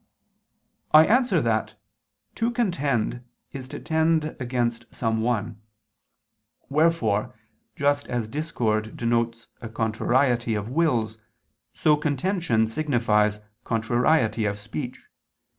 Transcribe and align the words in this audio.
I 0.95 1.05
answer 1.05 1.43
that, 1.43 1.75
To 2.33 2.49
contend 2.49 3.23
is 3.51 3.67
to 3.67 3.79
tend 3.79 4.35
against 4.39 4.85
some 4.89 5.21
one. 5.21 5.61
Wherefore 6.69 7.35
just 7.75 8.07
as 8.07 8.27
discord 8.27 8.97
denotes 8.97 9.49
a 9.61 9.69
contrariety 9.69 10.55
of 10.55 10.69
wills, 10.71 11.19
so 11.75 11.95
contention 11.97 12.65
signifies 12.65 13.41
contrariety 13.63 14.45
of 14.45 14.57
speech. 14.57 15.01